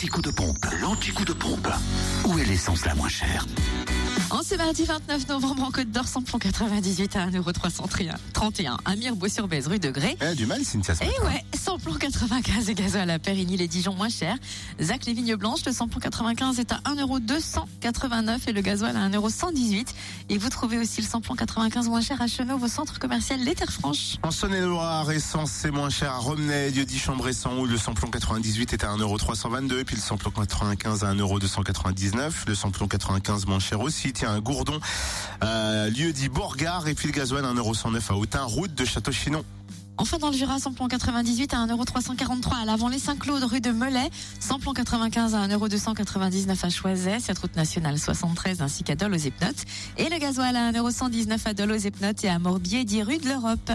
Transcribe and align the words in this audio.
l'anti-coup 0.00 0.22
de 0.22 0.30
pompe. 0.30 0.66
L'anti-coup 0.80 1.26
de 1.26 1.34
pompe. 1.34 1.68
Où 2.24 2.38
est 2.38 2.44
l'essence 2.46 2.86
la 2.86 2.94
moins 2.94 3.10
chère? 3.10 3.44
En 4.30 4.42
ce 4.44 4.54
mardi 4.54 4.84
29 4.84 5.28
novembre, 5.28 5.64
en 5.64 5.70
Côte 5.72 5.90
d'Or, 5.90 6.06
samplon 6.06 6.38
98 6.38 7.16
à 7.16 7.22
1,331 7.24 8.78
à 8.84 8.94
Mirbeau-sur-Bèze, 8.94 9.66
rue 9.66 9.80
de 9.80 9.90
Grès. 9.90 10.16
A 10.20 10.36
du 10.36 10.46
mal, 10.46 10.64
Cynthia. 10.64 10.94
matin. 10.94 11.06
ouais, 11.24 11.44
samplon 11.58 11.94
95 11.94 12.70
et 12.70 12.74
gasoil 12.74 13.10
à 13.10 13.18
Périgny, 13.18 13.56
les 13.56 13.66
Dijon 13.66 13.92
moins 13.94 14.08
cher. 14.08 14.36
Zac, 14.80 15.06
les 15.06 15.14
Vignes 15.14 15.34
Blanches, 15.34 15.64
le 15.66 15.72
samplon 15.72 15.98
95 15.98 16.60
est 16.60 16.70
à 16.72 16.80
1,289 16.84 18.46
et 18.46 18.52
le 18.52 18.60
gasoil 18.60 18.96
à 18.96 19.00
1,118 19.00 19.94
Et 20.28 20.38
vous 20.38 20.48
trouvez 20.48 20.78
aussi 20.78 21.00
le 21.00 21.08
samplon 21.08 21.34
95 21.34 21.88
moins 21.88 22.00
cher 22.00 22.22
à 22.22 22.28
Chenauve 22.28 22.62
au 22.62 22.68
centre 22.68 23.00
commercial 23.00 23.40
Les 23.40 23.56
Terres 23.56 23.72
Franches. 23.72 24.16
En 24.22 24.30
Saône-et-Loire, 24.30 25.10
essence 25.10 25.50
c'est 25.50 25.72
moins 25.72 25.90
cher 25.90 26.12
à 26.12 26.18
Romney, 26.18 26.70
Dieu 26.70 26.84
dit 26.84 27.00
Chambressan 27.00 27.58
où 27.58 27.66
le 27.66 27.76
samplon 27.76 28.08
98 28.08 28.74
est 28.74 28.84
à 28.84 28.94
1,322€ 28.94 29.80
et 29.80 29.84
puis 29.84 29.96
le 29.96 30.02
samplon 30.02 30.30
95 30.30 31.02
à 31.02 31.14
1,299€. 31.14 32.46
Le 32.46 32.54
samplon 32.54 32.86
95 32.86 33.46
moins 33.46 33.58
cher 33.58 33.80
aussi, 33.80 34.12
à 34.22 34.40
Gourdon, 34.40 34.80
euh, 35.42 35.88
lieu 35.90 36.12
dit 36.12 36.28
Bourgard 36.28 36.88
et 36.88 36.94
puis 36.94 37.08
le 37.08 37.12
gasoil 37.12 37.44
à 37.44 37.52
1,109€ 37.52 38.10
à 38.10 38.14
Autun, 38.16 38.42
route 38.44 38.74
de 38.74 38.84
Château-Chinon. 38.84 39.44
Enfin, 40.00 40.16
dans 40.16 40.30
le 40.30 40.36
Jura, 40.36 40.58
samplon 40.58 40.88
98 40.88 41.52
à 41.52 41.58
1,343 41.58 42.56
à 42.62 42.64
l'avant 42.64 42.88
les 42.88 42.98
Saint-Claude, 42.98 43.44
rue 43.44 43.60
de 43.60 43.70
Melay. 43.70 44.08
Samplon 44.40 44.72
95 44.72 45.34
à 45.34 45.40
1,299 45.40 46.64
à 46.64 46.70
Choiset, 46.70 47.20
cette 47.20 47.38
route 47.38 47.54
nationale 47.54 47.98
73 47.98 48.62
ainsi 48.62 48.82
qu'à 48.82 48.94
Dole 48.94 49.12
aux 49.12 49.18
Epnotes. 49.18 49.64
Et 49.98 50.08
le 50.08 50.18
gasoil 50.18 50.56
à 50.56 50.72
1,119 50.72 51.46
à 51.46 51.52
Dole 51.52 51.72
aux 51.72 51.76
Epnotes 51.76 52.24
et 52.24 52.30
à 52.30 52.38
Morbier, 52.38 52.84
10 52.84 53.02
rue 53.02 53.18
de 53.18 53.28
l'Europe. 53.28 53.72